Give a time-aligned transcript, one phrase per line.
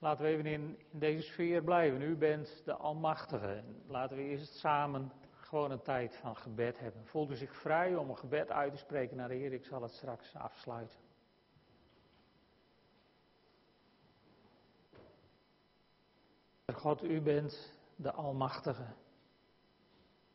[0.00, 2.02] Laten we even in, deze sfeer blijven.
[2.02, 3.62] U bent de Almachtige.
[3.86, 7.06] Laten we eerst samen gewoon een tijd van gebed hebben.
[7.06, 9.52] Voelt u zich vrij om een gebed uit te spreken naar de Heer?
[9.52, 10.98] Ik zal het straks afsluiten.
[16.74, 18.86] God, u bent de Almachtige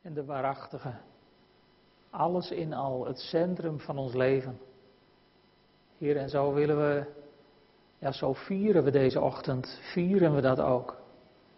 [0.02, 0.94] en de Waarachtige.
[2.10, 4.60] Alles in al, het centrum van ons leven.
[5.98, 7.25] Heer, en zo willen we,
[8.06, 10.96] ja, zo vieren we deze ochtend, vieren we dat ook.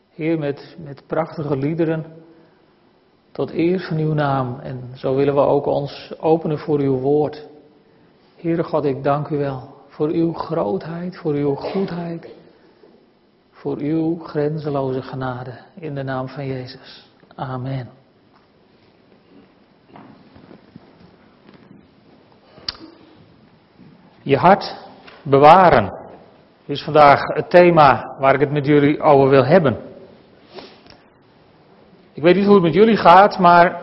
[0.10, 2.06] Heer, met, met prachtige liederen,
[3.32, 4.60] tot eer van uw naam.
[4.60, 7.48] En zo willen we ook ons openen voor uw woord.
[8.36, 12.36] Heere God, ik dank u wel voor uw grootheid, voor uw goedheid,
[13.52, 15.60] voor uw grenzeloze genade.
[15.74, 17.10] In de naam van Jezus.
[17.36, 17.90] Amen.
[24.22, 24.76] Je hart
[25.24, 25.97] bewaren
[26.68, 29.78] is vandaag het thema waar ik het met jullie over wil hebben.
[32.14, 33.82] Ik weet niet hoe het met jullie gaat, maar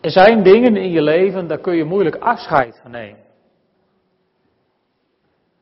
[0.00, 3.24] er zijn dingen in je leven, daar kun je moeilijk afscheid van nemen.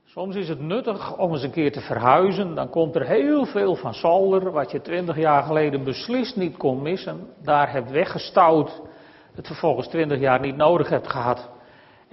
[0.04, 2.54] Soms is het nuttig om eens een keer te verhuizen.
[2.54, 6.82] Dan komt er heel veel van zolder, wat je twintig jaar geleden beslist niet kon
[6.82, 7.26] missen.
[7.42, 8.82] Daar hebt weggestouwd,
[9.34, 11.50] het vervolgens twintig jaar niet nodig hebt gehad.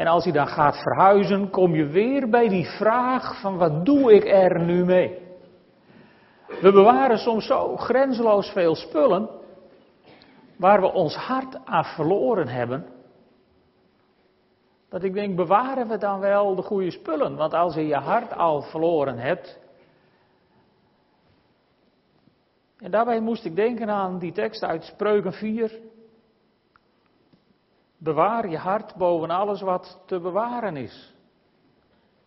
[0.01, 4.13] En als je dan gaat verhuizen, kom je weer bij die vraag van wat doe
[4.13, 5.19] ik er nu mee?
[6.61, 9.29] We bewaren soms zo grenzeloos veel spullen,
[10.57, 12.85] waar we ons hart aan verloren hebben.
[14.89, 17.35] Dat ik denk, bewaren we dan wel de goede spullen?
[17.35, 19.59] Want als je je hart al verloren hebt.
[22.77, 25.79] En daarbij moest ik denken aan die tekst uit Spreuken 4.
[28.03, 31.13] Bewaar je hart boven alles wat te bewaren is.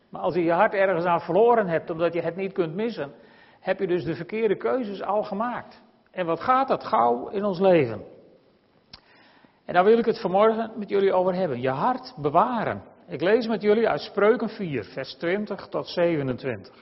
[0.09, 3.13] Maar als je je hart ergens aan verloren hebt, omdat je het niet kunt missen,
[3.61, 5.83] heb je dus de verkeerde keuzes al gemaakt.
[6.11, 8.05] En wat gaat dat gauw in ons leven?
[9.65, 11.61] En daar wil ik het vanmorgen met jullie over hebben.
[11.61, 12.83] Je hart bewaren.
[13.07, 16.75] Ik lees met jullie uit Spreuken 4, vers 20 tot 27.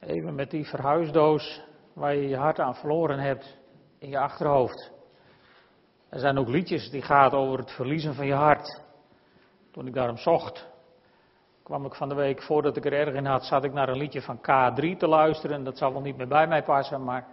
[0.00, 3.58] Even met die verhuisdoos waar je je hart aan verloren hebt
[3.98, 4.92] in je achterhoofd.
[6.08, 8.82] Er zijn ook liedjes die gaan over het verliezen van je hart.
[9.70, 10.68] Toen ik daarom zocht,
[11.62, 13.98] kwam ik van de week, voordat ik er erg in had, zat ik naar een
[13.98, 15.64] liedje van K3 te luisteren.
[15.64, 17.26] Dat zal wel niet meer bij mij passen, maar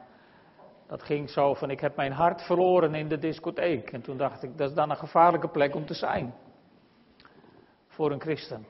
[0.88, 3.92] dat ging zo van, ik heb mijn hart verloren in de discotheek.
[3.92, 6.34] En toen dacht ik, dat is dan een gevaarlijke plek om te zijn.
[7.88, 8.66] Voor een christen.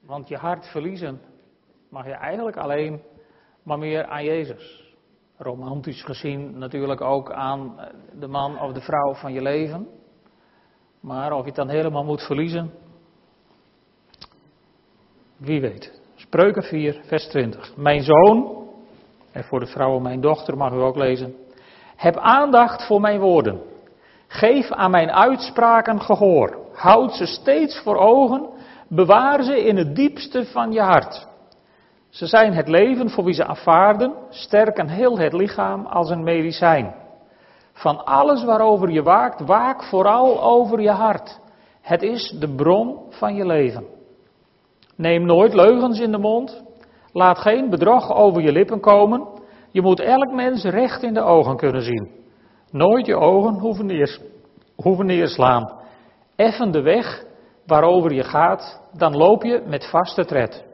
[0.00, 1.20] Want je hart verliezen
[1.88, 3.02] mag je eigenlijk alleen
[3.62, 4.87] maar meer aan Jezus.
[5.38, 7.74] Romantisch gezien natuurlijk ook aan
[8.18, 9.86] de man of de vrouw van je leven.
[11.00, 12.70] Maar of je het dan helemaal moet verliezen,
[15.36, 16.00] wie weet.
[16.14, 17.76] Spreuken 4, vers 20.
[17.76, 18.66] Mijn zoon,
[19.32, 21.34] en voor de vrouwen mijn dochter mag u ook lezen.
[21.96, 23.60] Heb aandacht voor mijn woorden.
[24.26, 26.58] Geef aan mijn uitspraken gehoor.
[26.72, 28.48] Houd ze steeds voor ogen.
[28.88, 31.27] Bewaar ze in het diepste van je hart.
[32.08, 36.94] Ze zijn het leven voor wie ze aanvaarden, sterken heel het lichaam als een medicijn.
[37.72, 41.40] Van alles waarover je waakt, waak vooral over je hart.
[41.80, 43.84] Het is de bron van je leven.
[44.96, 46.64] Neem nooit leugens in de mond.
[47.12, 49.26] Laat geen bedrog over je lippen komen.
[49.70, 52.10] Je moet elk mens recht in de ogen kunnen zien.
[52.70, 54.08] Nooit je ogen hoeven,
[54.76, 55.72] hoeven neerslaan.
[56.36, 57.24] Effen de weg
[57.66, 60.67] waarover je gaat, dan loop je met vaste tred.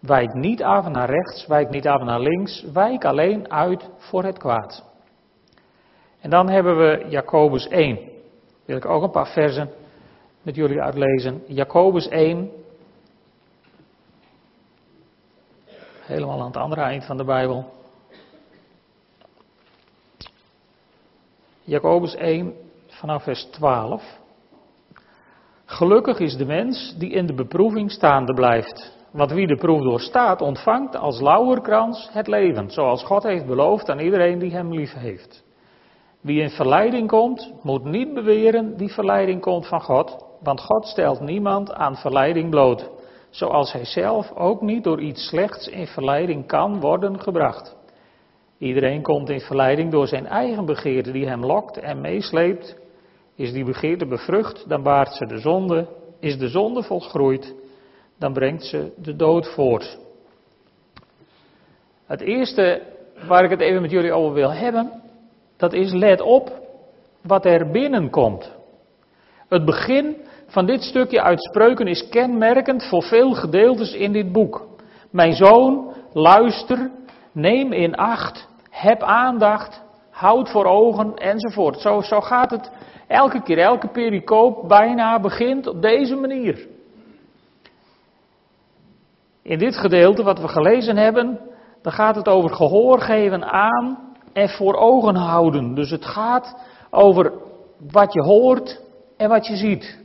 [0.00, 4.38] Wijk niet af naar rechts, wijk niet af naar links, wijk alleen uit voor het
[4.38, 4.84] kwaad.
[6.20, 7.98] En dan hebben we Jacobus 1.
[8.64, 9.70] Wil ik ook een paar versen
[10.42, 11.42] met jullie uitlezen.
[11.46, 12.50] Jacobus 1.
[16.00, 17.72] Helemaal aan het andere eind van de Bijbel.
[21.62, 22.54] Jacobus 1
[22.86, 24.18] vanaf vers 12.
[25.64, 28.98] Gelukkig is de mens die in de beproeving staande blijft.
[29.12, 33.98] Want wie de proef doorstaat, ontvangt als lauwerkrans het leven, zoals God heeft beloofd aan
[33.98, 35.44] iedereen die hem lief heeft.
[36.20, 41.20] Wie in verleiding komt, moet niet beweren die verleiding komt van God, want God stelt
[41.20, 42.90] niemand aan verleiding bloot,
[43.30, 47.76] zoals hij zelf ook niet door iets slechts in verleiding kan worden gebracht.
[48.58, 52.76] Iedereen komt in verleiding door zijn eigen begeerte die hem lokt en meesleept.
[53.36, 55.88] Is die begeerte bevrucht, dan baart ze de zonde.
[56.18, 57.54] Is de zonde volgroeid,
[58.20, 59.98] dan brengt ze de dood voort.
[62.06, 62.82] Het eerste
[63.26, 65.02] waar ik het even met jullie over wil hebben,
[65.56, 66.52] dat is let op
[67.22, 68.52] wat er binnenkomt.
[69.48, 74.66] Het begin van dit stukje uit Spreuken is kenmerkend voor veel gedeeltes in dit boek.
[75.10, 76.90] Mijn zoon, luister,
[77.32, 81.80] neem in acht, heb aandacht, houd voor ogen enzovoort.
[81.80, 82.70] Zo, zo gaat het
[83.06, 86.68] elke keer, elke pericoop bijna begint op deze manier.
[89.50, 91.40] In dit gedeelte wat we gelezen hebben,
[91.82, 93.98] dan gaat het over gehoor geven aan
[94.32, 95.74] en voor ogen houden.
[95.74, 96.56] Dus het gaat
[96.90, 97.32] over
[97.92, 98.80] wat je hoort
[99.16, 99.98] en wat je ziet.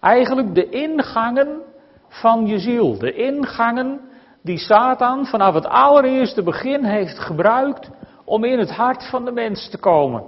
[0.00, 1.60] Eigenlijk de ingangen
[2.08, 2.98] van je ziel.
[2.98, 4.00] De ingangen
[4.42, 7.90] die Satan vanaf het allereerste begin heeft gebruikt
[8.24, 10.24] om in het hart van de mens te komen.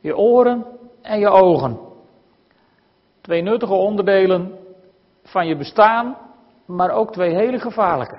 [0.00, 0.64] Je oren
[1.02, 1.78] en je ogen.
[3.20, 4.58] Twee nuttige onderdelen
[5.22, 6.16] van je bestaan,
[6.66, 8.18] maar ook twee hele gevaarlijke.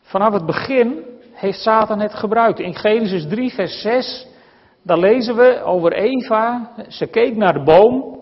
[0.00, 2.58] Vanaf het begin heeft Satan het gebruikt.
[2.58, 4.26] In Genesis 3, vers 6,
[4.82, 6.70] daar lezen we over Eva.
[6.88, 8.18] Ze keek naar de boom.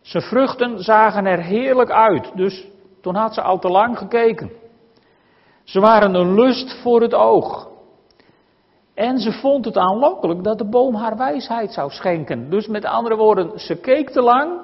[0.00, 2.30] Zijn vruchten zagen er heerlijk uit.
[2.34, 2.66] Dus
[3.00, 4.50] toen had ze al te lang gekeken.
[5.64, 7.68] Ze waren een lust voor het oog.
[8.94, 12.50] En ze vond het aanlokkelijk dat de boom haar wijsheid zou schenken.
[12.50, 14.60] Dus met andere woorden, ze keek te lang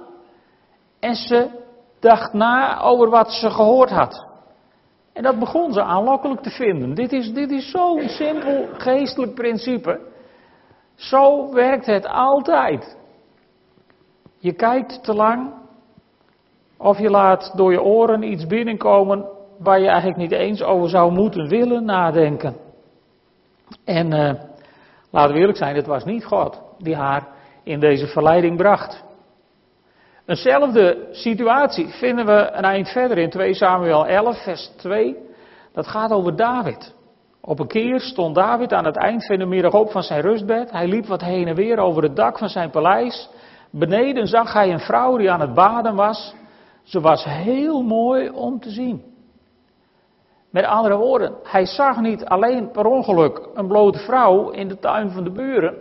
[1.00, 1.61] en ze
[2.02, 4.26] dacht na over wat ze gehoord had.
[5.12, 6.94] En dat begon ze aanlokkelijk te vinden.
[6.94, 10.00] Dit is, dit is zo'n simpel geestelijk principe.
[10.94, 12.96] Zo werkt het altijd.
[14.38, 15.52] Je kijkt te lang
[16.76, 19.28] of je laat door je oren iets binnenkomen
[19.58, 22.56] waar je eigenlijk niet eens over zou moeten willen nadenken.
[23.84, 24.32] En uh,
[25.10, 27.28] laten we eerlijk zijn, het was niet God die haar
[27.62, 29.04] in deze verleiding bracht.
[30.26, 35.16] Eenzelfde situatie vinden we een eind verder in 2 Samuel 11, vers 2.
[35.72, 36.94] Dat gaat over David.
[37.40, 40.70] Op een keer stond David aan het eind van de middag op van zijn rustbed.
[40.70, 43.28] Hij liep wat heen en weer over het dak van zijn paleis.
[43.70, 46.34] Beneden zag hij een vrouw die aan het baden was.
[46.82, 49.02] Ze was heel mooi om te zien.
[50.50, 55.10] Met andere woorden, hij zag niet alleen per ongeluk een blote vrouw in de tuin
[55.10, 55.74] van de buren,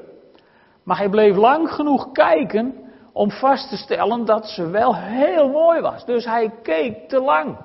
[0.83, 2.80] maar hij bleef lang genoeg kijken
[3.11, 6.05] om vast te stellen dat ze wel heel mooi was.
[6.05, 7.57] Dus hij keek te lang.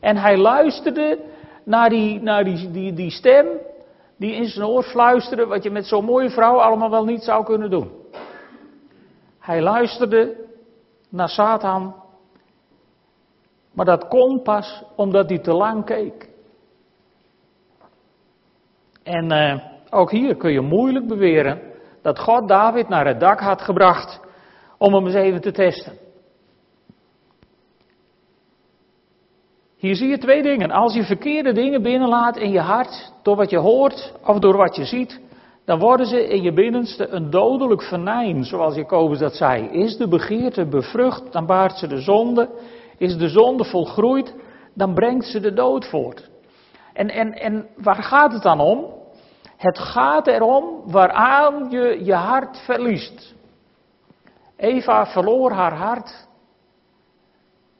[0.00, 1.18] En hij luisterde
[1.64, 3.46] naar die, naar die, die, stem
[4.16, 7.44] die in zijn oor fluisterde wat je met zo'n mooie vrouw allemaal wel niet zou
[7.44, 7.90] kunnen doen.
[9.38, 10.36] Hij luisterde
[11.08, 11.94] naar Satan
[13.72, 16.28] maar dat kon pas omdat hij te lang keek.
[19.02, 21.60] En uh, ook hier kun je moeilijk beweren
[22.02, 24.20] dat God David naar het dak had gebracht
[24.78, 25.92] om hem eens even te testen.
[29.76, 30.70] Hier zie je twee dingen.
[30.70, 34.76] Als je verkeerde dingen binnenlaat in je hart, door wat je hoort of door wat
[34.76, 35.20] je ziet,
[35.64, 39.68] dan worden ze in je binnenste een dodelijk venijn, zoals Jacobus dat zei.
[39.68, 42.48] Is de begeerte bevrucht, dan baart ze de zonde
[43.00, 44.34] is de zonde volgroeid,
[44.74, 46.30] dan brengt ze de dood voort.
[46.92, 48.84] En, en, en waar gaat het dan om?
[49.60, 53.34] Het gaat erom waaraan je je hart verliest.
[54.56, 56.28] Eva verloor haar hart.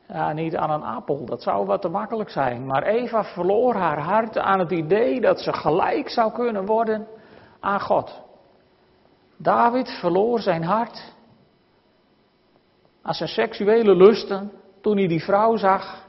[0.08, 2.66] Ja, niet aan een appel, dat zou wat te makkelijk zijn.
[2.66, 7.06] Maar Eva verloor haar hart aan het idee dat ze gelijk zou kunnen worden
[7.60, 8.22] aan God.
[9.36, 11.12] David verloor zijn hart
[13.02, 16.06] aan zijn seksuele lusten toen hij die vrouw zag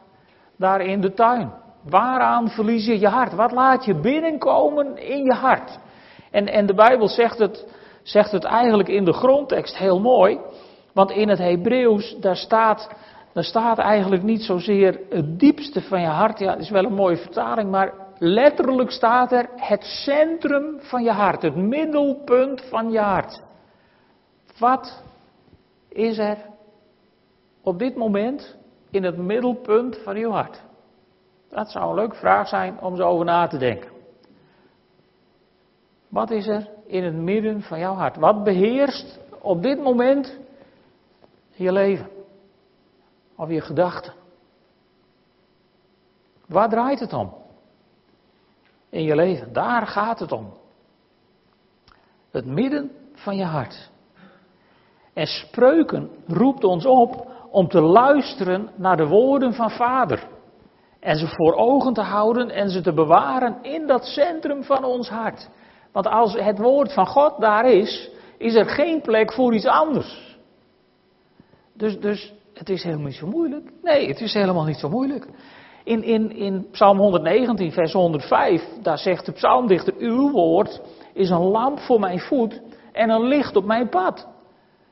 [0.55, 1.60] daar in de tuin.
[1.89, 3.33] Waaraan verlies je je hart?
[3.33, 5.79] Wat laat je binnenkomen in je hart?
[6.31, 7.67] En, en de Bijbel zegt het,
[8.03, 10.39] zegt het eigenlijk in de grondtekst heel mooi.
[10.93, 12.89] Want in het Hebreeuws, daar staat,
[13.33, 16.39] daar staat eigenlijk niet zozeer het diepste van je hart.
[16.39, 21.11] Ja, dat is wel een mooie vertaling, maar letterlijk staat er het centrum van je
[21.11, 21.41] hart.
[21.41, 23.41] Het middelpunt van je hart.
[24.59, 25.03] Wat
[25.89, 26.37] is er
[27.63, 28.57] op dit moment
[28.91, 30.61] in het middelpunt van uw hart?
[31.51, 33.91] Dat zou een leuke vraag zijn om zo over na te denken.
[36.07, 38.17] Wat is er in het midden van jouw hart?
[38.17, 40.39] Wat beheerst op dit moment
[41.49, 42.09] je leven?
[43.35, 44.13] Of je gedachten?
[46.47, 47.33] Waar draait het om?
[48.89, 50.53] In je leven, daar gaat het om.
[52.31, 53.89] Het midden van je hart.
[55.13, 60.27] En spreuken roept ons op om te luisteren naar de woorden van Vader.
[61.01, 65.09] En ze voor ogen te houden en ze te bewaren in dat centrum van ons
[65.09, 65.49] hart.
[65.91, 70.37] Want als het woord van God daar is, is er geen plek voor iets anders.
[71.73, 73.71] Dus, dus het is helemaal niet zo moeilijk.
[73.81, 75.27] Nee, het is helemaal niet zo moeilijk.
[75.83, 80.81] In, in, in Psalm 119, vers 105, daar zegt de psalmdichter: Uw woord
[81.13, 84.27] is een lamp voor mijn voet en een licht op mijn pad.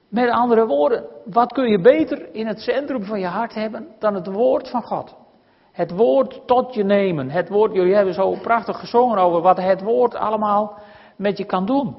[0.10, 4.16] Met andere woorden, wat kun je beter in het centrum van je hart hebben dan
[4.16, 5.16] het woord van God?
[5.80, 7.30] Het woord tot je nemen.
[7.30, 10.80] Het woord, jullie hebben zo prachtig gezongen over wat het woord allemaal
[11.16, 11.96] met je kan doen.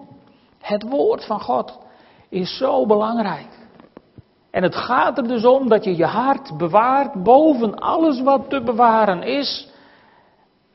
[0.58, 1.78] Het woord van God
[2.28, 3.48] is zo belangrijk.
[4.50, 8.62] En het gaat er dus om dat je je hart bewaart boven alles wat te
[8.62, 9.68] bewaren is.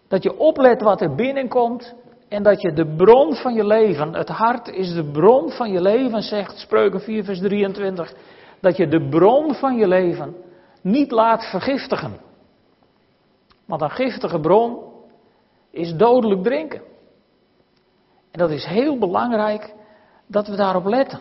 [0.07, 1.95] Dat je oplet wat er binnenkomt
[2.29, 5.81] en dat je de bron van je leven, het hart is de bron van je
[5.81, 8.13] leven, zegt Spreuken 4, vers 23.
[8.61, 10.35] Dat je de bron van je leven
[10.81, 12.33] niet laat vergiftigen.
[13.65, 14.79] Want een giftige bron
[15.69, 16.81] is dodelijk drinken.
[18.31, 19.73] En dat is heel belangrijk
[20.27, 21.19] dat we daarop letten.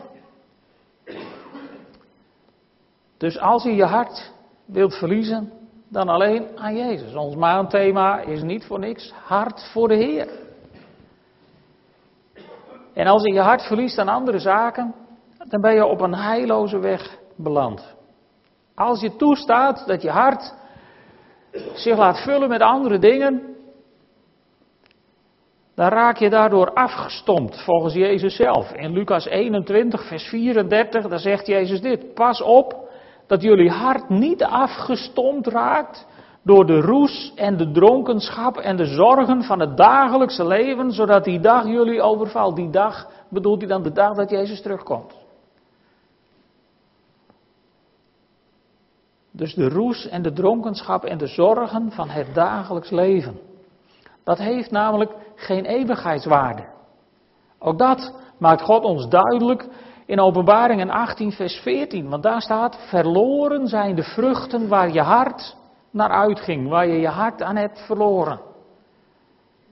[3.17, 4.33] Dus als je je hart
[4.65, 5.53] wilt verliezen,
[5.89, 7.15] dan alleen aan Jezus.
[7.15, 10.29] Ons maandthema is niet voor niks hart voor de Heer.
[12.95, 14.95] En als je je hart verliest aan andere zaken,
[15.49, 17.95] dan ben je op een heilloze weg beland.
[18.75, 20.55] Als je toestaat dat je hart
[21.75, 23.43] zich laat vullen met andere dingen,
[25.75, 28.73] dan raak je daardoor afgestompt, volgens Jezus zelf.
[28.73, 32.89] In Lucas 21, vers 34, daar zegt Jezus dit: Pas op
[33.27, 36.07] dat jullie hart niet afgestompt raakt
[36.43, 41.41] door de roes en de dronkenschap en de zorgen van het dagelijkse leven, zodat die
[41.41, 42.57] dag jullie overvalt.
[42.57, 45.24] Die dag bedoelt hij dan de dag dat Jezus terugkomt.
[49.37, 53.39] Dus de roes en de dronkenschap en de zorgen van het dagelijks leven.
[54.25, 56.65] Dat heeft namelijk geen eeuwigheidswaarde.
[57.59, 59.69] Ook dat maakt God ons duidelijk
[60.07, 62.09] in Openbaringen 18, vers 14.
[62.09, 65.57] Want daar staat: Verloren zijn de vruchten waar je hart
[65.91, 68.41] naar uitging, waar je je hart aan hebt verloren.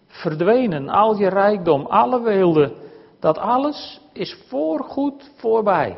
[0.07, 2.73] Verdwenen al je rijkdom, alle weelde,
[3.21, 5.97] dat alles is voorgoed voorbij.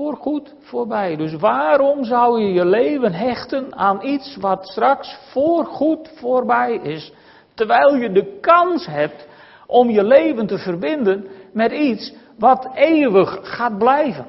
[0.00, 1.16] Voorgoed voorbij.
[1.16, 7.12] Dus waarom zou je je leven hechten aan iets wat straks voorgoed voorbij is,
[7.54, 9.26] terwijl je de kans hebt
[9.66, 14.26] om je leven te verbinden met iets wat eeuwig gaat blijven?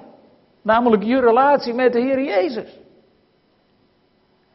[0.62, 2.80] Namelijk je relatie met de Heer Jezus.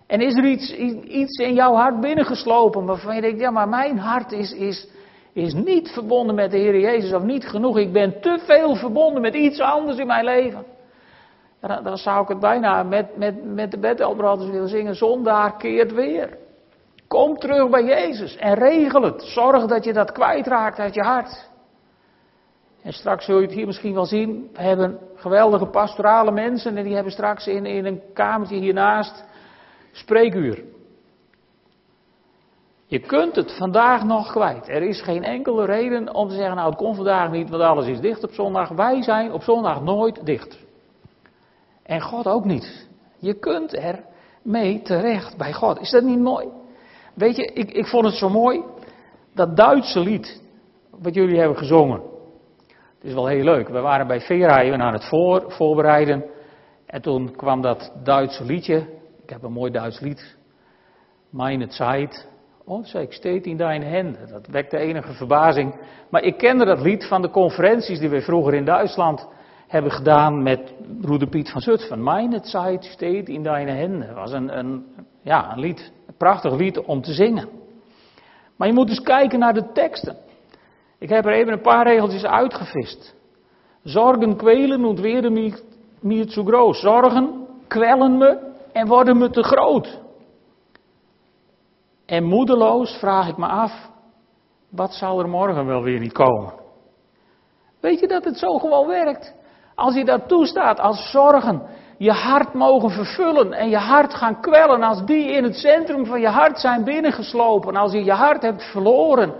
[0.06, 3.98] En is er iets, iets in jouw hart binnengeslopen waarvan je denkt, ja maar mijn
[3.98, 4.88] hart is, is,
[5.32, 7.78] is niet verbonden met de Heer Jezus of niet genoeg.
[7.78, 10.74] Ik ben te veel verbonden met iets anders in mijn leven.
[11.60, 16.38] Dan, zou ik het bijna met, met, met de bedelbrothers willen zingen, zondaar keert weer.
[17.08, 19.22] Kom terug bij Jezus en regel het.
[19.22, 21.48] Zorg dat je dat kwijtraakt uit je hart.
[22.82, 24.50] En straks zul je het hier misschien wel zien.
[24.52, 29.24] We hebben geweldige pastorale mensen en die hebben straks in, in een kamertje hiernaast
[29.92, 30.64] spreekuur.
[32.86, 34.68] Je kunt het vandaag nog kwijt.
[34.68, 37.86] Er is geen enkele reden om te zeggen, nou het kon vandaag niet, want alles
[37.86, 38.68] is dicht op zondag.
[38.68, 40.65] Wij zijn op zondag nooit dicht.
[41.86, 42.88] En God ook niet.
[43.18, 44.04] Je kunt er
[44.42, 45.80] mee terecht bij God.
[45.80, 46.48] Is dat niet mooi?
[47.14, 48.62] Weet je, ik, ik vond het zo mooi,
[49.34, 50.42] dat Duitse lied,
[50.90, 52.00] wat jullie hebben gezongen.
[52.68, 53.68] Het is wel heel leuk.
[53.68, 56.24] We waren bij Vera aan het voor, voorbereiden.
[56.86, 58.94] En toen kwam dat Duitse liedje
[59.26, 60.36] ik heb een mooi Duits lied.
[61.30, 62.28] Meine Zeit.
[62.64, 64.28] Oh, zei ik, steeds in deine handen.
[64.28, 65.74] Dat wekte enige verbazing.
[66.10, 69.28] Maar ik kende dat lied van de conferenties die we vroeger in Duitsland
[69.66, 72.02] hebben gedaan met broeder Piet van Zutphen.
[72.02, 74.06] Meine Zeit steht in deine.
[74.06, 74.84] Dat was een, een,
[75.22, 77.48] ja, een lied, een prachtig lied om te zingen.
[78.56, 80.16] Maar je moet dus kijken naar de teksten.
[80.98, 83.14] Ik heb er even een paar regeltjes uitgevist.
[83.82, 85.60] Zorgen kwelen werden mir,
[86.00, 86.80] mir zu groß.
[86.80, 88.38] Zorgen kwellen me
[88.72, 90.00] en worden me te groot.
[92.06, 93.90] En moedeloos vraag ik me af,
[94.68, 96.52] wat zal er morgen wel weer niet komen?
[97.80, 99.34] Weet je dat het zo gewoon werkt?
[99.76, 101.62] Als je dat toestaat, als zorgen
[101.98, 106.20] je hart mogen vervullen en je hart gaan kwellen, als die in het centrum van
[106.20, 109.34] je hart zijn binnengeslopen, als je je hart hebt verloren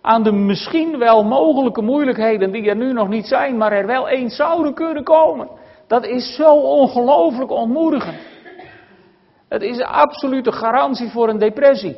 [0.00, 4.08] aan de misschien wel mogelijke moeilijkheden die er nu nog niet zijn, maar er wel
[4.08, 5.48] eens zouden kunnen komen.
[5.86, 8.16] Dat is zo ongelooflijk ontmoedigend.
[9.48, 11.96] Het is een absolute garantie voor een depressie.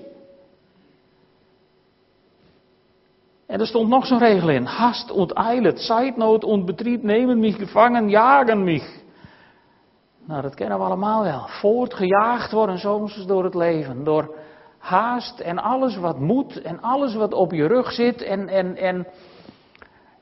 [3.47, 4.65] En er stond nog zo'n regel in.
[4.65, 9.03] Hast und eilet, Betrieb nemen mich gevangen, jagen mich.
[10.27, 11.47] Nou, dat kennen we allemaal wel.
[11.47, 14.05] Voortgejaagd worden soms door het leven.
[14.05, 14.35] Door
[14.79, 18.23] haast en alles wat moet en alles wat op je rug zit.
[18.23, 19.07] En, en, en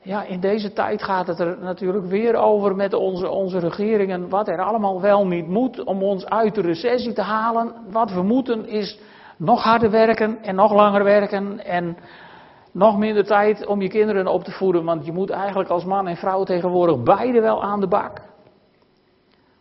[0.02, 4.28] ja, in deze tijd gaat het er natuurlijk weer over met onze, onze regeringen.
[4.28, 7.72] Wat er allemaal wel niet moet om ons uit de recessie te halen.
[7.90, 8.98] Wat we moeten is
[9.36, 11.64] nog harder werken en nog langer werken.
[11.64, 11.96] En
[12.72, 16.08] nog minder tijd om je kinderen op te voeden, want je moet eigenlijk als man
[16.08, 18.22] en vrouw tegenwoordig beide wel aan de bak.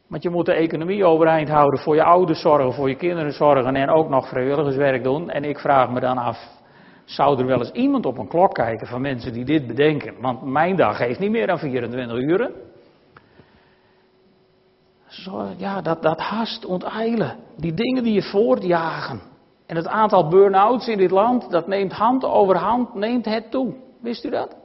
[0.08, 3.76] Want je moet de economie overeind houden, voor je ouders zorgen, voor je kinderen zorgen
[3.76, 5.30] en ook nog vrijwilligerswerk doen.
[5.30, 6.38] En ik vraag me dan af,
[7.06, 10.22] zou er wel eens iemand op een klok kijken van mensen die dit bedenken?
[10.22, 12.52] Want mijn dag heeft niet meer dan 24 uren.
[15.08, 17.38] Zo, ja, dat, dat haast onteilen.
[17.58, 19.31] Die dingen die je voortjagen.
[19.72, 23.76] En het aantal burn-outs in dit land, dat neemt hand over hand, neemt het toe.
[24.00, 24.56] Wist u dat?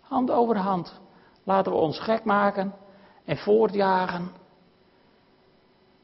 [0.00, 1.00] Hand over hand.
[1.44, 2.74] Laten we ons gek maken
[3.24, 4.30] en voortjagen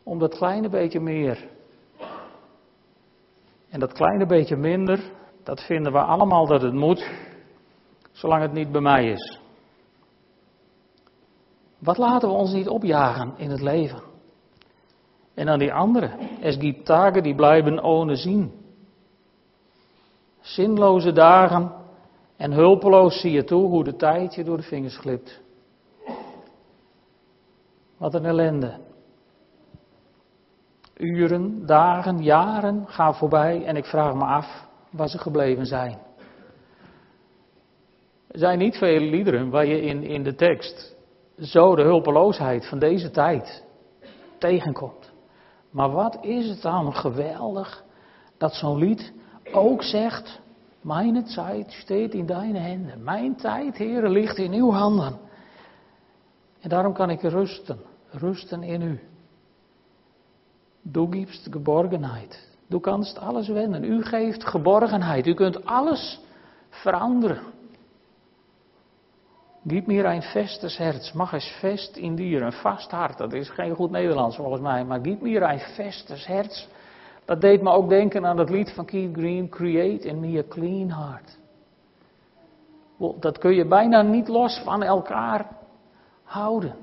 [0.03, 1.49] om dat kleine beetje meer.
[3.69, 7.11] En dat kleine beetje minder, dat vinden we allemaal dat het moet,
[8.13, 9.41] zolang het niet bij mij is.
[11.79, 14.06] Wat laten we ons niet opjagen in het leven?
[15.37, 16.11] En dan die andere.
[16.41, 18.53] Es gibt Tage die blijven ohne zien.
[20.41, 21.73] Zinloze dagen
[22.37, 25.41] en hulpeloos zie je toe hoe de tijd je door de vingers glipt.
[27.97, 28.79] Wat een ellende.
[30.97, 35.99] Uren, dagen, jaren gaan voorbij en ik vraag me af waar ze gebleven zijn.
[38.27, 40.97] Er zijn niet veel liederen waar je in, in de tekst
[41.39, 43.65] zo de hulpeloosheid van deze tijd
[44.39, 45.15] tegenkomt.
[45.77, 47.85] Maar wat is het dan geweldig
[48.37, 49.13] dat zo'n lied
[49.53, 50.41] ook zegt:
[50.81, 53.03] Mijn tijd steekt in deine handen.
[53.03, 55.19] Mijn tijd, Heer, ligt in uw handen.
[56.61, 57.79] En daarom kan ik rusten,
[58.11, 59.01] rusten in u.
[60.83, 62.49] Du gibst Geborgenheid.
[62.67, 63.85] Du kannst alles wenden.
[63.85, 65.27] U geeft geborgenheid.
[65.27, 66.21] U kunt alles
[66.69, 67.43] veranderen.
[69.69, 71.13] Gib mir een festes herz.
[71.13, 72.43] Mag eens vest in dier.
[72.43, 73.19] Een vast hart.
[73.19, 74.85] Dat is geen goed Nederlands volgens mij.
[74.85, 76.67] Maar gib mir een festes herz.
[77.25, 79.49] Dat deed me ook denken aan het lied van Keith Green.
[79.49, 81.39] Create in me a clean heart.
[83.21, 85.47] Dat kun je bijna niet los van elkaar
[86.23, 86.75] houden.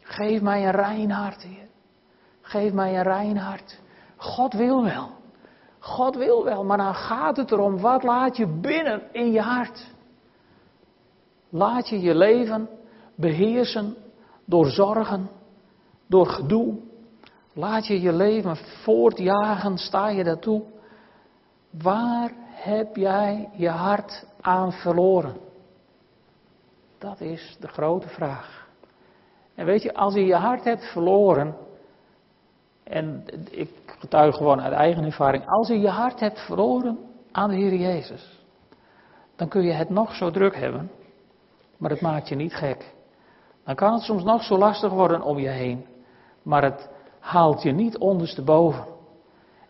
[0.00, 1.68] Geef mij een rein hart, Heer.
[2.40, 3.80] Geef mij een rein hart.
[4.16, 5.08] God wil wel.
[5.78, 9.86] God wil wel, maar dan gaat het erom, wat laat je binnen in je hart?
[11.50, 12.68] Laat je je leven
[13.14, 13.96] beheersen
[14.44, 15.30] door zorgen,
[16.06, 16.78] door gedoe.
[17.52, 20.62] Laat je je leven voortjagen, sta je daartoe.
[21.82, 25.36] Waar heb jij je hart aan verloren?
[26.98, 28.68] Dat is de grote vraag.
[29.54, 31.56] En weet je, als je je hart hebt verloren,
[32.82, 36.98] en ik getuig gewoon uit eigen ervaring, als je je hart hebt verloren
[37.32, 38.44] aan de Heer Jezus,
[39.36, 40.90] dan kun je het nog zo druk hebben,
[41.80, 42.94] maar het maakt je niet gek.
[43.64, 45.86] Dan kan het soms nog zo lastig worden om je heen,
[46.42, 48.84] maar het haalt je niet ondersteboven.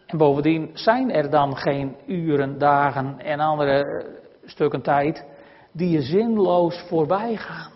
[0.07, 4.07] En bovendien zijn er dan geen uren, dagen en andere
[4.45, 5.25] stukken tijd
[5.73, 7.73] die je zinloos voorbij gaan.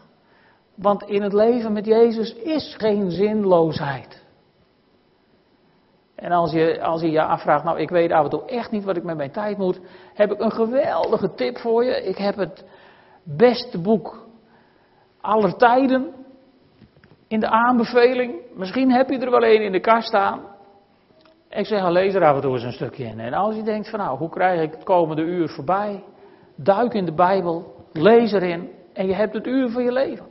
[0.75, 4.23] Want in het leven met Jezus is geen zinloosheid.
[6.15, 8.85] En als je, als je je afvraagt, nou ik weet af en toe echt niet
[8.85, 9.81] wat ik met mijn tijd moet,
[10.15, 12.05] heb ik een geweldige tip voor je.
[12.05, 12.65] Ik heb het
[13.25, 14.24] beste boek
[15.25, 16.13] aller tijden
[17.29, 18.35] in de aanbeveling.
[18.55, 20.41] Misschien heb je er wel een in de kast staan.
[21.49, 23.21] Ik zeg, lees er af en toe eens een stukje in.
[23.21, 26.05] En als je denkt van nou, hoe krijg ik het komende uur voorbij?
[26.57, 30.27] Duik in de Bijbel, lees erin en je hebt het uur van je leven.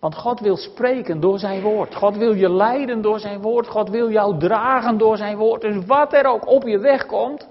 [0.00, 1.94] Want God wil spreken door zijn woord.
[1.94, 3.68] God wil je leiden door zijn woord.
[3.68, 5.60] God wil jou dragen door zijn woord.
[5.60, 7.48] Dus wat er ook op je weg komt.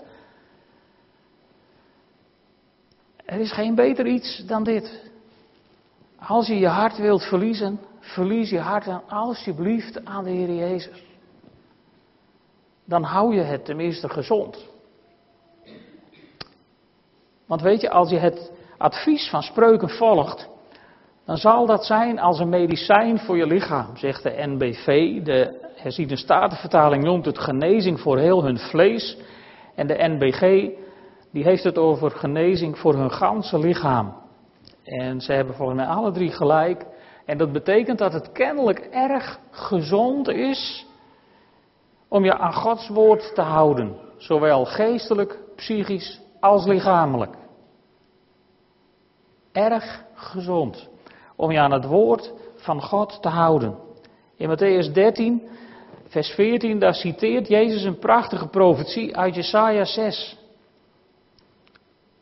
[3.26, 5.11] Er is geen beter iets dan dit.
[6.28, 11.04] Als je je hart wilt verliezen, verlies je hart dan alsjeblieft aan de Heer Jezus.
[12.86, 14.70] Dan hou je het tenminste gezond.
[17.46, 20.50] Want weet je, als je het advies van spreuken volgt,
[21.26, 25.22] dan zal dat zijn als een medicijn voor je lichaam, zegt de NBV.
[25.24, 29.18] De herziene statenvertaling noemt het genezing voor heel hun vlees.
[29.76, 30.70] En de NBG,
[31.32, 34.21] die heeft het over genezing voor hun ganse lichaam.
[34.84, 36.86] En ze hebben volgens mij alle drie gelijk.
[37.26, 40.86] En dat betekent dat het kennelijk erg gezond is
[42.08, 43.96] om je aan Gods woord te houden.
[44.18, 47.36] Zowel geestelijk, psychisch als lichamelijk.
[49.52, 50.90] Erg gezond
[51.36, 53.78] om je aan het woord van God te houden.
[54.36, 55.50] In Matthäus 13,
[56.08, 60.38] vers 14, daar citeert Jezus een prachtige profetie uit Jesaja 6.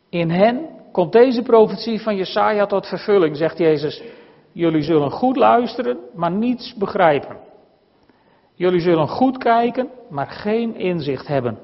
[0.10, 4.04] In hen komt deze profetie van Jesaja tot vervulling, zegt Jezus.
[4.52, 7.38] Jullie zullen goed luisteren, maar niets begrijpen.
[8.54, 11.60] Jullie zullen goed kijken, maar geen inzicht hebben.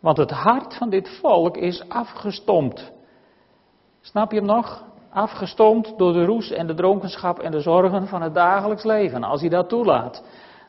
[0.00, 2.92] Want het hart van dit volk is afgestompt.
[4.00, 4.84] Snap je hem nog?
[5.10, 9.24] Afgestompt door de roes en de dronkenschap en de zorgen van het dagelijks leven.
[9.24, 10.24] Als hij dat toelaat,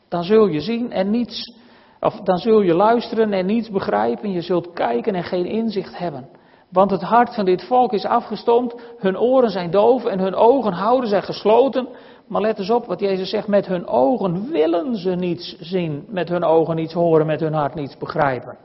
[0.08, 1.58] dan zul je zien en niets,
[2.00, 4.32] of dan zul je luisteren en niets begrijpen.
[4.32, 6.28] Je zult kijken en geen inzicht hebben.
[6.76, 10.72] Want het hart van dit volk is afgestompt, hun oren zijn doof en hun ogen
[10.72, 11.88] houden zij gesloten.
[12.26, 16.28] Maar let eens op wat Jezus zegt, met hun ogen willen ze niets zien, met
[16.28, 18.56] hun ogen niets horen, met hun hart niets begrijpen.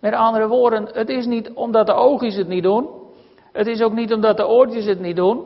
[0.00, 2.88] Met andere woorden, het is niet omdat de oogjes het niet doen,
[3.52, 5.44] het is ook niet omdat de oortjes het niet doen,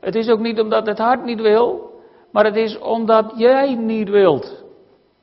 [0.00, 1.90] het is ook niet omdat het hart niet wil,
[2.32, 4.64] maar het is omdat jij niet wilt.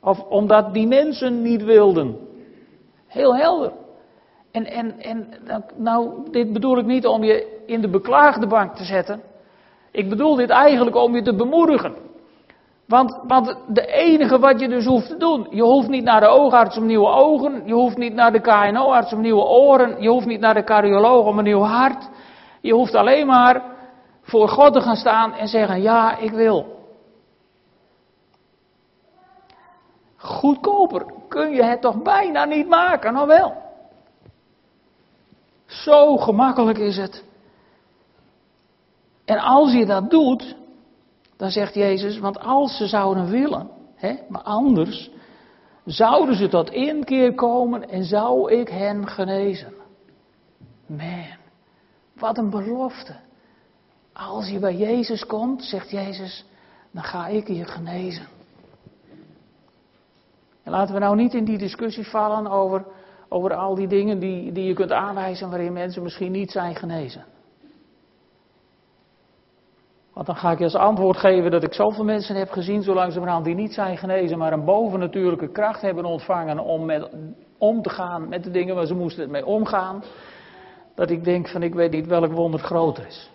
[0.02, 2.18] Of omdat die mensen niet wilden.
[3.08, 3.82] Heel helder.
[4.54, 5.28] En, en, en
[5.76, 9.22] nou, dit bedoel ik niet om je in de beklaagde bank te zetten.
[9.92, 11.96] Ik bedoel dit eigenlijk om je te bemoedigen.
[12.88, 16.28] Want, want de enige wat je dus hoeft te doen, je hoeft niet naar de
[16.28, 20.26] oogarts om nieuwe ogen, je hoeft niet naar de KNO-arts om nieuwe oren, je hoeft
[20.26, 22.10] niet naar de cardioloog om een nieuw hart.
[22.62, 23.62] Je hoeft alleen maar
[24.22, 26.66] voor God te gaan staan en zeggen, ja, ik wil.
[30.18, 33.63] Goedkoper kun je het toch bijna niet maken, nou wel.
[35.74, 37.24] Zo gemakkelijk is het.
[39.26, 40.56] En als je dat doet,
[41.38, 45.12] dan zegt Jezus, want als ze zouden willen, hè, maar anders,
[45.86, 49.74] zouden ze tot inkeer komen en zou ik hen genezen.
[50.86, 51.26] Man,
[52.14, 53.16] wat een belofte.
[54.14, 56.46] Als je bij Jezus komt, zegt Jezus,
[56.92, 58.28] dan ga ik je genezen.
[60.64, 62.86] En laten we nou niet in die discussie vallen over,
[63.30, 67.26] over al die dingen die, die je kunt aanwijzen waarin mensen misschien niet zijn genezen.
[70.14, 72.94] Want dan ga ik je als antwoord geven dat ik zoveel mensen heb gezien, zo
[72.94, 77.10] langzamerhand, die niet zijn genezen, maar een bovennatuurlijke kracht hebben ontvangen om met,
[77.58, 80.04] om te gaan met de dingen waar ze moesten mee omgaan.
[80.96, 83.32] Dat ik denk van ik weet niet welk wonder groter is.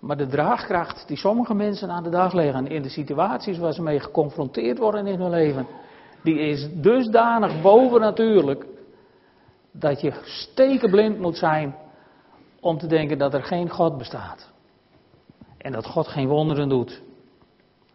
[0.00, 3.82] Maar de draagkracht die sommige mensen aan de dag leggen in de situaties waar ze
[3.82, 5.66] mee geconfronteerd worden in hun leven,
[6.22, 8.66] die is dusdanig bovennatuurlijk
[9.72, 11.76] dat je stekenblind moet zijn
[12.60, 14.50] om te denken dat er geen God bestaat.
[15.58, 17.02] En dat God geen wonderen doet.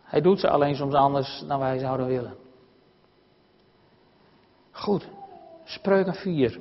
[0.04, 2.36] Hij doet ze alleen soms anders dan wij zouden willen.
[4.72, 5.08] Goed,
[5.64, 6.60] spreuken 4.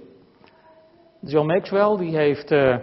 [1.20, 2.76] John Maxwell die heeft uh,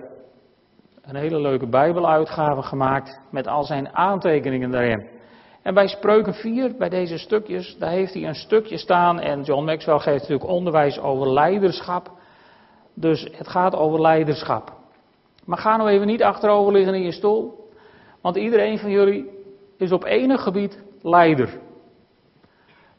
[1.01, 5.07] een hele leuke Bijbeluitgave gemaakt met al zijn aantekeningen daarin.
[5.61, 9.19] En bij Spreuken 4, bij deze stukjes, daar heeft hij een stukje staan.
[9.19, 12.11] En John Maxwell geeft natuurlijk onderwijs over leiderschap.
[12.93, 14.73] Dus het gaat over leiderschap.
[15.45, 17.69] Maar ga nou even niet achterover liggen in je stoel.
[18.21, 19.29] Want iedereen van jullie
[19.77, 21.59] is op enig gebied leider.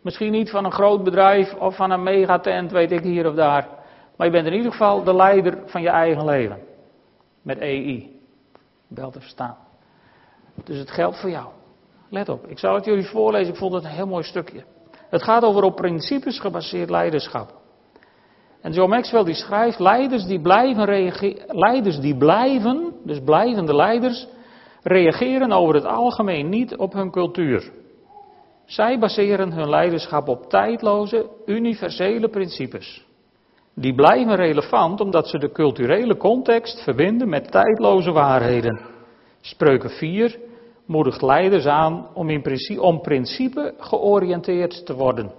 [0.01, 3.69] Misschien niet van een groot bedrijf of van een megatent, weet ik hier of daar.
[4.17, 6.59] Maar je bent in ieder geval de leider van je eigen leven.
[7.43, 8.21] Met EI.
[8.89, 9.57] Wel te verstaan.
[10.65, 11.47] Dus het geldt voor jou.
[12.13, 13.53] Let op, ik zal het jullie voorlezen.
[13.53, 14.65] Ik vond het een heel mooi stukje.
[15.11, 17.55] Het gaat over op principes gebaseerd leiderschap.
[18.61, 24.27] En John Maxwell die schrijft, leiders die blijven reageren, leiders die blijven, dus blijvende leiders,
[24.83, 27.71] reageren over het algemeen niet op hun cultuur.
[28.65, 33.07] Zij baseren hun leiderschap op tijdloze, universele principes.
[33.75, 38.81] Die blijven relevant omdat ze de culturele context verbinden met tijdloze waarheden.
[39.41, 40.51] Spreuken 4
[40.87, 45.33] moedigt leiders aan om, in principe, om georiënteerd te worden.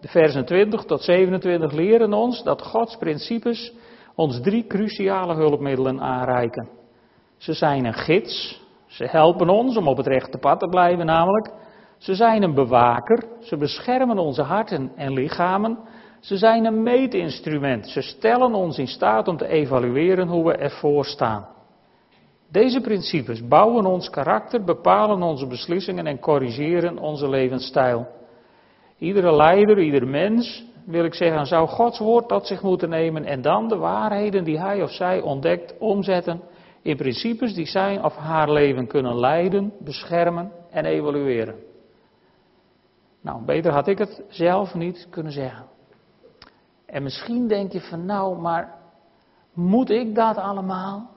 [0.00, 3.72] De versen 20 tot 27 leren ons dat Gods principes
[4.14, 6.68] ons drie cruciale hulpmiddelen aanreiken.
[7.36, 11.52] Ze zijn een gids, ze helpen ons om op het rechte pad te blijven namelijk.
[11.98, 15.78] Ze zijn een bewaker, ze beschermen onze harten en lichamen.
[16.20, 21.04] Ze zijn een meetinstrument, ze stellen ons in staat om te evalueren hoe we ervoor
[21.04, 21.46] staan.
[22.54, 28.06] Deze principes bouwen ons karakter, bepalen onze beslissingen en corrigeren onze levensstijl.
[28.98, 33.42] Iedere leider, ieder mens, wil ik zeggen, zou Gods woord tot zich moeten nemen en
[33.42, 36.40] dan de waarheden die hij of zij ontdekt omzetten
[36.82, 41.54] in principes die zijn of haar leven kunnen leiden, beschermen en evalueren.
[43.20, 45.66] Nou, beter had ik het zelf niet kunnen zeggen.
[46.86, 48.74] En misschien denk je van nou, maar
[49.52, 51.13] moet ik dat allemaal?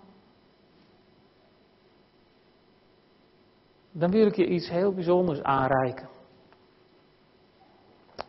[4.00, 6.08] Dan wil ik je iets heel bijzonders aanreiken.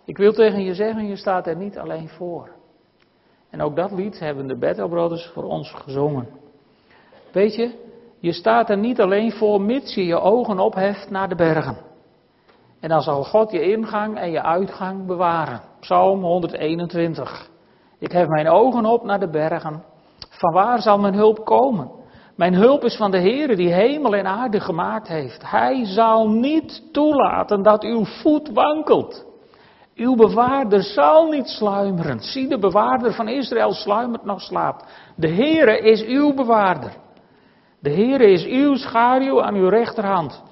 [0.04, 2.50] Ik wil tegen je zeggen, je staat er niet alleen voor.
[3.50, 6.28] En ook dat lied hebben de Battle Brothers voor ons gezongen.
[7.32, 7.70] Weet je,
[8.18, 11.76] je staat er niet alleen voor, mits je je ogen opheft naar de bergen.
[12.80, 15.60] En dan zal God je ingang en je uitgang bewaren.
[15.80, 17.50] Psalm 121.
[17.98, 19.82] Ik hef mijn ogen op naar de bergen.
[20.28, 21.97] Van waar zal mijn hulp komen?
[22.38, 25.50] Mijn hulp is van de Heere die hemel en aarde gemaakt heeft.
[25.50, 29.24] Hij zal niet toelaten dat uw voet wankelt.
[29.94, 32.20] Uw bewaarder zal niet sluimeren.
[32.20, 34.84] Zie, de bewaarder van Israël sluimert nog slaapt.
[35.16, 36.92] De Heere is uw bewaarder.
[37.80, 40.42] De Heere is uw schaduw aan uw rechterhand.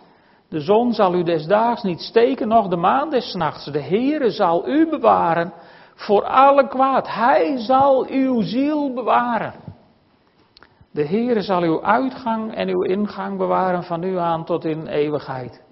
[0.48, 3.64] De zon zal u des daags niet steken, nog de maan des nachts.
[3.64, 5.52] De Heere zal u bewaren
[5.94, 7.08] voor alle kwaad.
[7.08, 9.65] Hij zal uw ziel bewaren.
[10.96, 15.62] De Heere zal uw uitgang en uw ingang bewaren van nu aan tot in eeuwigheid.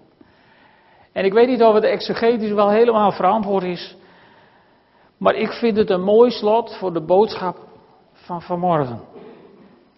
[1.12, 3.96] En ik weet niet of het exegetisch wel helemaal verantwoord is.
[5.18, 7.56] Maar ik vind het een mooi slot voor de boodschap
[8.12, 9.00] van vanmorgen.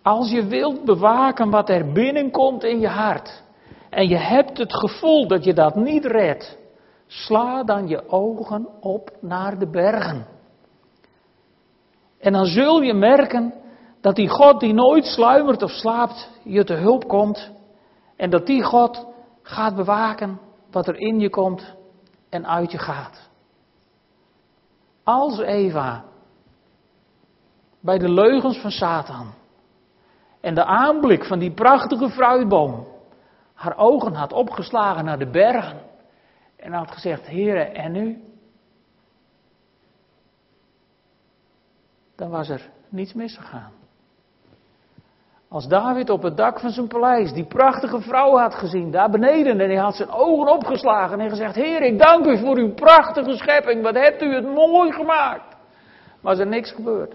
[0.03, 3.43] Als je wilt bewaken wat er binnenkomt in je hart.
[3.91, 6.59] En je hebt het gevoel dat je dat niet redt.
[7.07, 10.27] Sla dan je ogen op naar de bergen.
[12.19, 13.55] En dan zul je merken
[14.07, 17.51] dat die God die nooit sluimert of slaapt, je te hulp komt.
[18.17, 19.07] En dat die God
[19.43, 20.41] gaat bewaken
[20.71, 21.75] wat er in je komt
[22.29, 23.29] en uit je gaat.
[25.03, 26.05] Als Eva
[27.81, 29.35] bij de leugens van Satan
[30.41, 32.87] en de aanblik van die prachtige fruitboom
[33.55, 35.81] haar ogen had opgeslagen naar de bergen
[36.57, 38.23] en had gezegd, Heere, en nu?
[42.17, 43.85] Dan was er niets misgegaan.
[45.49, 49.61] Als David op het dak van zijn paleis die prachtige vrouw had gezien, daar beneden,
[49.61, 53.37] en hij had zijn ogen opgeslagen en gezegd: Heer, ik dank u voor uw prachtige
[53.37, 55.57] schepping, wat hebt u het mooi gemaakt.
[56.21, 57.15] Was er niks gebeurd.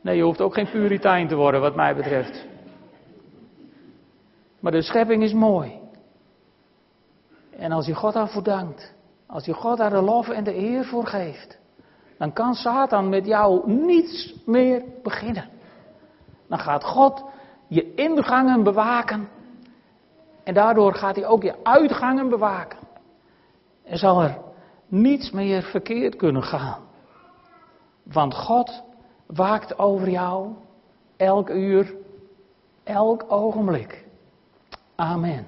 [0.00, 2.46] Nee, je hoeft ook geen puritein te worden, wat mij betreft.
[4.60, 5.80] Maar de schepping is mooi.
[7.56, 8.94] En als je God daarvoor dankt,
[9.26, 11.58] als je God daar de lof en de eer voor geeft,
[12.22, 15.48] dan kan Satan met jou niets meer beginnen.
[16.48, 17.24] Dan gaat God
[17.66, 19.28] je ingangen bewaken.
[20.44, 22.78] En daardoor gaat hij ook je uitgangen bewaken.
[23.84, 24.38] En zal er
[24.86, 26.78] niets meer verkeerd kunnen gaan.
[28.02, 28.82] Want God
[29.26, 30.52] waakt over jou
[31.16, 31.94] elk uur,
[32.84, 34.04] elk ogenblik.
[34.94, 35.46] Amen.